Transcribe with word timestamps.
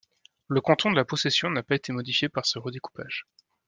Le 0.47 0.61
canton 0.61 0.89
de 0.89 0.95
La 0.95 1.05
Possession 1.05 1.51
n'a 1.51 1.61
pas 1.61 1.75
été 1.75 1.93
modifié 1.93 2.27
par 2.27 2.47
ce 2.47 2.57
redécoupage. 2.57 3.27